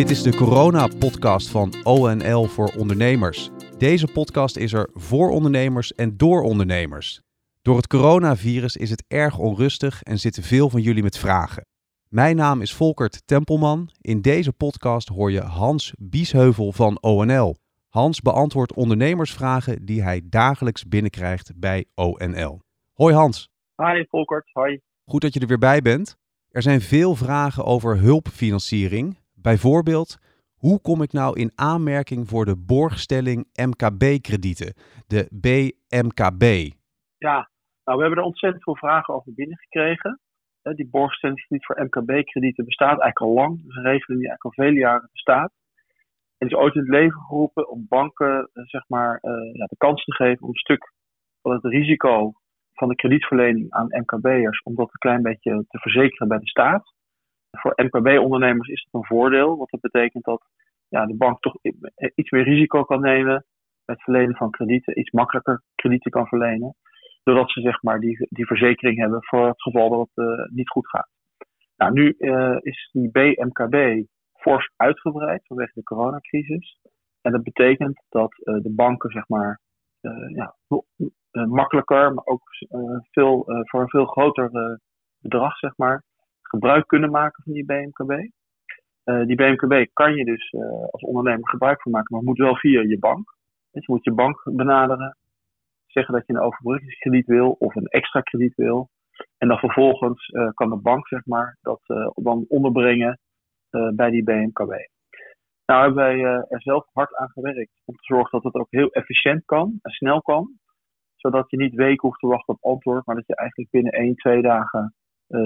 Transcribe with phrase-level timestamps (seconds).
[0.00, 3.50] Dit is de corona-podcast van ONL voor ondernemers.
[3.78, 7.20] Deze podcast is er voor ondernemers en door ondernemers.
[7.62, 11.66] Door het coronavirus is het erg onrustig en zitten veel van jullie met vragen.
[12.08, 13.90] Mijn naam is Volkert Tempelman.
[14.00, 17.56] In deze podcast hoor je Hans Biesheuvel van ONL.
[17.88, 22.60] Hans beantwoordt ondernemersvragen die hij dagelijks binnenkrijgt bij ONL.
[22.92, 23.48] Hoi Hans.
[23.76, 24.80] Hi Volkert, hoi.
[25.04, 26.16] Goed dat je er weer bij bent.
[26.50, 29.19] Er zijn veel vragen over hulpfinanciering.
[29.42, 30.18] Bijvoorbeeld,
[30.54, 34.74] hoe kom ik nou in aanmerking voor de borgstelling MKB-kredieten,
[35.06, 36.44] de BMKB?
[37.18, 37.50] Ja,
[37.84, 40.20] nou we hebben er ontzettend veel vragen over binnengekregen.
[40.62, 43.62] Die borgstellingskrediet voor MKB-kredieten bestaat eigenlijk al lang.
[43.62, 45.52] Dat is een regeling die eigenlijk al vele jaren bestaat.
[46.38, 49.18] En is ooit in het leven geroepen om banken eh, zeg maar,
[49.52, 50.92] ja, de kans te geven om een stuk
[51.42, 52.32] van het risico
[52.72, 56.94] van de kredietverlening aan MKB'ers, om dat een klein beetje te verzekeren bij de staat.
[57.50, 60.42] Voor MKB-ondernemers is het een voordeel, want dat betekent dat
[60.88, 61.56] ja, de bank toch
[62.14, 63.44] iets meer risico kan nemen
[63.90, 66.74] het verlenen van kredieten, iets makkelijker kredieten kan verlenen,
[67.22, 70.68] doordat ze zeg maar die, die verzekering hebben voor het geval dat het uh, niet
[70.70, 71.08] goed gaat.
[71.76, 76.78] Nou, nu uh, is die BMKB fors uitgebreid vanwege de coronacrisis.
[77.20, 79.60] En dat betekent dat uh, de banken zeg maar
[80.34, 80.56] ja,
[81.30, 82.42] makkelijker, maar ook
[83.10, 84.78] veel, voor een veel groter
[85.18, 86.02] bedrag zeg maar,
[86.50, 88.28] gebruik kunnen maken van die BMKB.
[89.04, 92.56] Uh, die BMKB kan je dus uh, als ondernemer gebruik van maken, maar moet wel
[92.56, 93.34] via je bank.
[93.70, 95.16] Dus je moet je bank benaderen,
[95.86, 98.88] zeggen dat je een overbruggingskrediet wil of een extra krediet wil.
[99.38, 101.80] En dan vervolgens uh, kan de bank zeg maar, dat
[102.14, 103.18] dan onderbrengen
[103.94, 104.72] bij die BMKB.
[105.66, 108.90] Nou hebben wij er zelf hard aan gewerkt om te zorgen dat het ook heel
[108.90, 110.58] efficiënt kan en snel kan.
[111.16, 114.14] Zodat je niet weken hoeft te wachten op antwoord, maar dat je eigenlijk binnen 1,
[114.14, 114.94] 2 dagen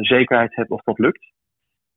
[0.00, 1.32] zekerheid hebt of dat lukt.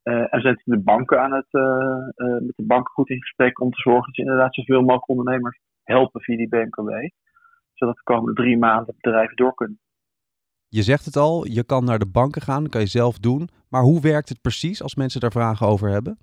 [0.04, 3.82] En zijn de banken aan het, uh, met de banken goed in gesprek om te
[3.82, 6.90] zorgen dat ze inderdaad zoveel mogelijk ondernemers helpen via die BMKW.
[7.74, 9.80] Zodat de komende drie maanden bedrijven door kunnen.
[10.68, 13.50] Je zegt het al, je kan naar de banken gaan, dat kan je zelf doen.
[13.70, 16.18] Maar hoe werkt het precies als mensen daar vragen over hebben?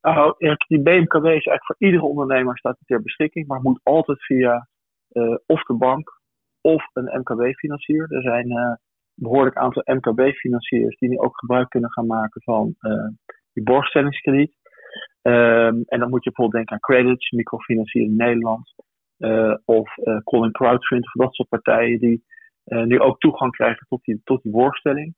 [0.00, 0.34] Nou,
[0.66, 4.24] die BMKW is eigenlijk voor iedere ondernemer staat het ter beschikking, maar het moet altijd
[4.24, 4.68] via
[5.46, 6.20] of de bank
[6.60, 8.12] of een MKB-financier.
[8.12, 8.78] Er zijn
[9.20, 13.08] behoorlijk aantal MKB-financiers die nu ook gebruik kunnen gaan maken van uh,
[13.52, 14.58] die borgstellingskrediet.
[15.22, 18.74] Um, en dan moet je bijvoorbeeld denken aan credits, microfinancier in Nederland.
[19.18, 22.24] Uh, of uh, Colin Crowdfund, of dat soort partijen die
[22.64, 25.14] nu ook toegang krijgen tot die, tot die borgstelling.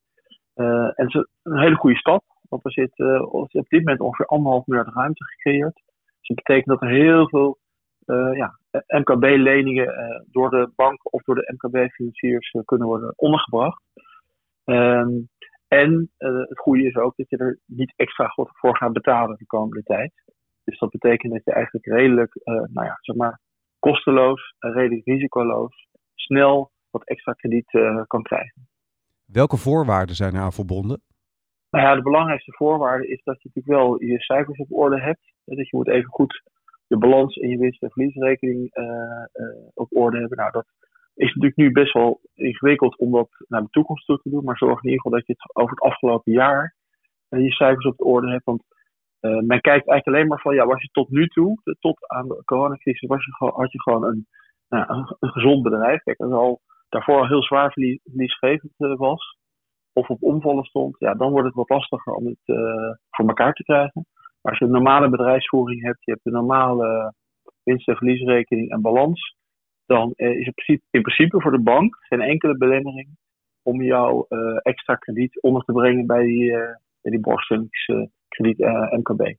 [0.54, 2.98] en het is een hele goede stap, want er zit
[3.30, 5.74] op dit moment ongeveer anderhalf miljard ruimte gecreëerd.
[5.74, 7.58] Dus dat betekent dat er heel veel
[8.34, 13.82] ja, MKB-leningen door de bank of door de MKB-financiers kunnen worden ondergebracht.
[14.64, 15.28] Um,
[15.68, 19.46] en uh, het goede is ook dat je er niet extra voor gaat betalen de
[19.46, 20.12] komende tijd.
[20.64, 23.40] Dus dat betekent dat je eigenlijk redelijk, uh, nou ja, zeg maar,
[23.78, 28.68] kosteloos, redelijk risicoloos, snel wat extra krediet uh, kan krijgen.
[29.26, 31.02] Welke voorwaarden zijn eraan verbonden?
[31.70, 35.32] Nou ja, de belangrijkste voorwaarde is dat je natuurlijk wel je cijfers op orde hebt.
[35.44, 36.42] Dat je moet even goed
[36.86, 38.70] je balans en je winst- en verliesrekening
[39.74, 40.38] op orde hebben.
[40.38, 40.66] Nou, dat
[41.14, 44.44] is natuurlijk nu best wel ingewikkeld om dat naar de toekomst toe te doen.
[44.44, 46.76] Maar zorg in ieder geval dat je het over het afgelopen jaar
[47.30, 48.44] uh, je cijfers op de orde hebt.
[48.44, 48.62] Want
[49.20, 52.28] uh, men kijkt eigenlijk alleen maar van, ja, was je tot nu toe, tot aan
[52.28, 54.26] de coronacrisis, was je, had je gewoon een,
[54.68, 56.02] nou, een, een gezond bedrijf.
[56.02, 59.36] Kijk, als al daarvoor al heel zwaar verliesgevend uh, was,
[59.92, 62.56] of op omvallen stond, ja, dan wordt het wat lastiger om het
[63.10, 64.06] voor elkaar te krijgen.
[64.40, 67.14] Maar als je een normale bedrijfsvoering hebt, je hebt een normale
[67.62, 69.36] winst- en verliesrekening en balans,
[69.86, 73.08] dan uh, is het in principe voor de bank geen enkele belemmering
[73.62, 76.58] om jouw uh, extra krediet onder te brengen bij die, uh,
[77.00, 78.58] bij die borgstellingskrediet
[78.90, 79.34] MKB.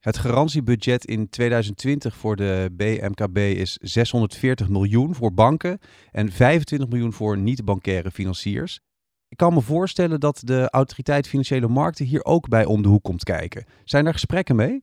[0.00, 5.78] Het garantiebudget in 2020 voor de BMKB is 640 miljoen voor banken
[6.10, 8.80] en 25 miljoen voor niet-bankaire financiers.
[9.28, 13.02] Ik kan me voorstellen dat de Autoriteit Financiële Markten hier ook bij om de hoek
[13.02, 13.64] komt kijken.
[13.84, 14.82] Zijn er gesprekken mee?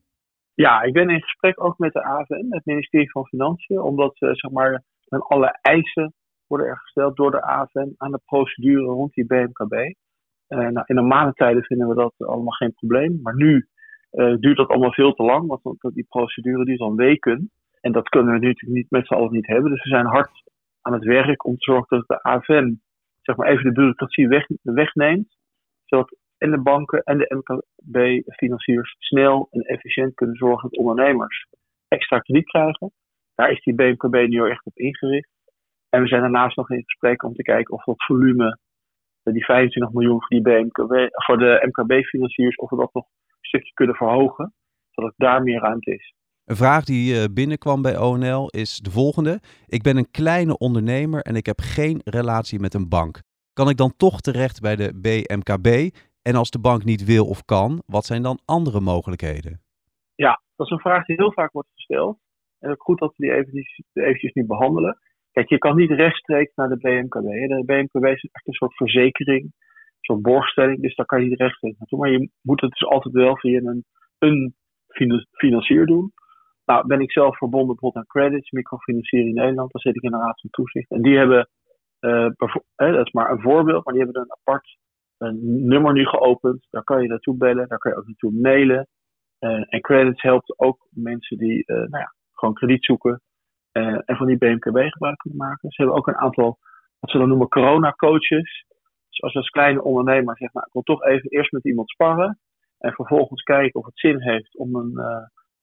[0.66, 4.30] Ja, ik ben in gesprek ook met de AFM, het ministerie van Financiën, omdat uh,
[4.34, 6.14] zeg maar, alle eisen
[6.48, 9.74] worden er gesteld door de AFM aan de procedure rond die BMKB.
[9.74, 9.94] Uh,
[10.48, 13.68] nou, in normale tijden vinden we dat allemaal geen probleem, maar nu
[14.12, 17.52] uh, duurt dat allemaal veel te lang, want die procedure duurt al weken.
[17.82, 19.72] En dat kunnen we nu natuurlijk niet met z'n allen niet hebben.
[19.72, 20.44] Dus we zijn hard
[20.82, 22.74] aan het werk om te zorgen dat de AFM
[23.22, 25.38] zeg maar, even de bureaucratie weg, wegneemt,
[25.86, 31.48] zodat en de banken en de MKB-financiers snel en efficiënt kunnen zorgen dat ondernemers
[31.88, 32.92] extra krediet krijgen.
[33.36, 35.30] Daar is die BMKB nu echt op ingericht.
[35.90, 38.58] En we zijn daarnaast nog in gesprek om te kijken of dat volume,
[39.24, 43.38] eh, die 25 miljoen voor, die BMKB, voor de MKB-financiers, of we dat nog een
[43.42, 44.54] stukje kunnen verhogen.
[44.90, 46.14] Zodat daar meer ruimte is.
[46.46, 49.40] Een vraag die uh, binnenkwam bij ONL is de volgende.
[49.66, 53.22] Ik ben een kleine ondernemer en ik heb geen relatie met een bank.
[53.54, 55.96] Kan ik dan toch terecht bij de BMKB?
[56.30, 59.62] En als de bank niet wil of kan, wat zijn dan andere mogelijkheden?
[60.16, 62.18] Ja, dat is een vraag die heel vaak wordt gesteld.
[62.60, 64.98] En ook goed dat we die eventjes, eventjes nu behandelen.
[65.32, 67.48] Kijk, je kan niet rechtstreeks naar de BMKB.
[67.48, 69.54] De BMKB is echt een soort verzekering, een
[70.00, 70.82] soort borgstelling.
[70.82, 72.00] Dus daar kan je niet rechtstreeks naartoe.
[72.00, 73.86] Maar je moet het dus altijd wel via een,
[74.18, 74.56] een
[75.32, 76.12] financier doen.
[76.66, 79.72] Nou, ben ik zelf verbonden bijvoorbeeld aan Credits, microfinanciering in Nederland.
[79.72, 80.90] Daar zit ik in de Raad van Toezicht.
[80.92, 81.50] En die hebben,
[82.00, 82.30] uh,
[82.76, 84.78] dat is maar een voorbeeld, maar die hebben een apart
[85.20, 86.68] een nummer nu geopend.
[86.70, 88.88] Daar kan je naartoe bellen, daar kan je ook naartoe mailen.
[89.40, 93.22] Uh, en Credits helpt ook mensen die uh, nou ja, gewoon krediet zoeken
[93.72, 95.72] en van die BMKB gebruik kunnen maken.
[95.72, 96.58] Ze hebben ook een aantal,
[97.00, 98.66] wat ze dan noemen, corona-coaches.
[99.10, 101.90] Dus als je als kleine ondernemer zegt, nou, ik wil toch even eerst met iemand
[101.90, 102.40] sparren.
[102.78, 105.00] En vervolgens kijken of het zin heeft om een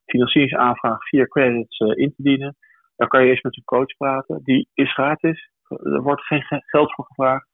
[0.05, 2.57] financieringsaanvraag via credits in te dienen.
[2.97, 4.41] Dan kan je eerst met een coach praten.
[4.45, 5.51] Die is gratis.
[5.69, 7.49] Er wordt geen geld voor gevraagd.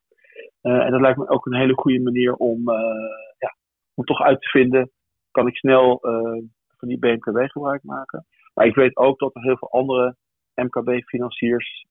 [0.62, 2.76] Uh, en dat lijkt me ook een hele goede manier om, uh,
[3.38, 3.56] ja,
[3.94, 4.90] om toch uit te vinden.
[5.30, 5.98] Kan ik snel
[6.76, 8.26] van die BMKB gebruik maken.
[8.54, 10.16] Maar ik weet ook dat er heel veel andere
[10.54, 11.86] MKB-financiers,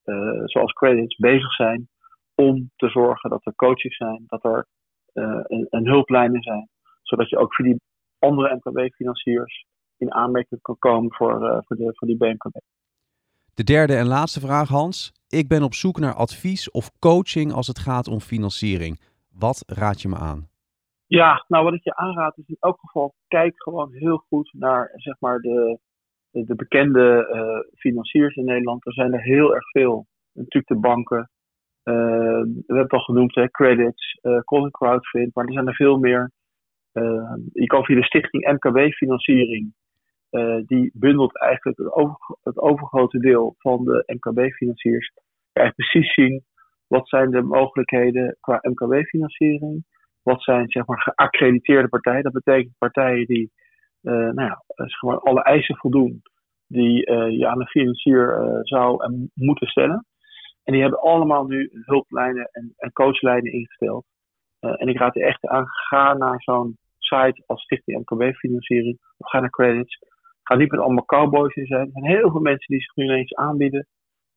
[0.45, 1.89] zoals credits, bezig zijn
[2.35, 4.67] om te zorgen dat er coaches zijn, dat er
[5.13, 6.69] een, een hulplijnen zijn.
[7.01, 7.81] Zodat je ook voor die
[8.19, 9.65] andere MKB-financiers
[9.97, 12.59] in aanmerking kan komen voor, voor, de, voor die BMKB.
[13.53, 15.11] De derde en laatste vraag, Hans.
[15.39, 18.99] Ik ben op zoek naar advies of coaching als het gaat om financiering.
[19.39, 20.49] Wat raad je me aan?
[21.05, 24.91] Ja, nou wat ik je aanraad is in elk geval kijk gewoon heel goed naar
[24.95, 25.79] zeg maar de,
[26.31, 28.85] de, bekende uh, financiers in Nederland.
[28.85, 30.05] Er zijn er heel erg veel.
[30.33, 31.29] Natuurlijk de banken.
[31.83, 31.93] Uh,
[32.41, 34.39] we hebben het al genoemd, hè, credits, uh,
[34.71, 36.31] Crowdfund, maar er zijn er veel meer.
[37.53, 39.73] je kan via de stichting MKB Financiering
[40.65, 45.11] die bundelt eigenlijk het, over, het overgrote deel van de MKB-financiers.
[45.53, 46.43] Eigenlijk precies zien
[46.87, 49.85] wat zijn de mogelijkheden qua MKB-financiering.
[50.23, 52.23] Wat zijn zeg maar geaccrediteerde partijen.
[52.23, 53.51] Dat betekent partijen die
[54.01, 56.21] uh, nou ja, zeg maar alle eisen voldoen
[56.67, 60.05] die je aan een financier zou en moeten stellen.
[60.63, 64.05] En die hebben allemaal nu hulplijnen en, en coachlijnen ingesteld.
[64.59, 69.39] en ik raad je echt aan, ga naar zo'n site als Stichting MKB-financiering of ga
[69.39, 69.99] naar Credits
[70.51, 71.85] ga niet met allemaal cowboys in zijn.
[71.85, 73.87] Er zijn heel veel mensen die zich nu ineens aanbieden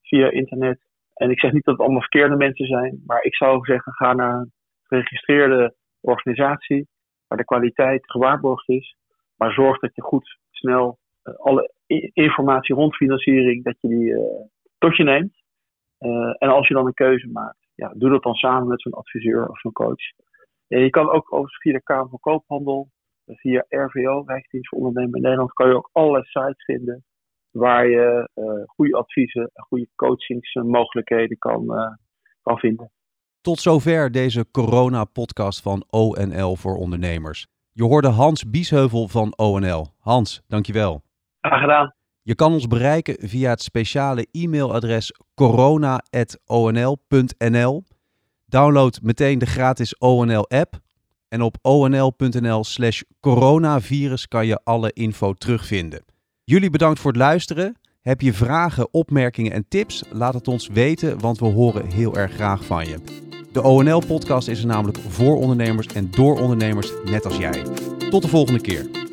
[0.02, 0.81] via internet.
[1.14, 4.12] En ik zeg niet dat het allemaal verkeerde mensen zijn, maar ik zou zeggen: ga
[4.12, 4.52] naar een
[4.82, 6.88] geregistreerde organisatie
[7.26, 8.96] waar de kwaliteit gewaarborgd is.
[9.37, 11.72] Maar zorg dat je goed, snel uh, alle
[12.12, 14.20] informatie rond financiering, dat je die uh,
[14.78, 15.43] tot je neemt.
[16.00, 18.93] Uh, en als je dan een keuze maakt, ja, doe dat dan samen met zo'n
[18.93, 20.12] adviseur of zo'n coach.
[20.69, 21.26] En je kan ook
[21.60, 22.88] via de Kamer van Koophandel
[23.26, 27.04] via RVO, Rijksdienst voor Ondernemen in Nederland, kan je ook allerlei sites vinden
[27.50, 31.86] waar je uh, goede adviezen en goede coachingsmogelijkheden kan, uh,
[32.42, 32.90] kan vinden.
[33.40, 37.46] Tot zover deze corona-podcast van ONL voor ondernemers.
[37.72, 39.86] Je hoorde Hans Biesheuvel van ONL.
[39.98, 41.02] Hans, dankjewel.
[41.40, 41.94] Graag gedaan.
[42.22, 47.82] Je kan ons bereiken via het speciale e-mailadres corona.onl.nl.
[48.46, 50.82] Download meteen de gratis ONL-app
[51.34, 56.05] en op onl.nl slash coronavirus kan je alle info terugvinden.
[56.44, 57.76] Jullie bedankt voor het luisteren.
[58.00, 60.03] Heb je vragen, opmerkingen en tips?
[60.12, 62.98] Laat het ons weten, want we horen heel erg graag van je.
[63.53, 67.62] De ONL-podcast is er namelijk voor ondernemers en door ondernemers net als jij.
[68.10, 69.04] Tot de volgende keer.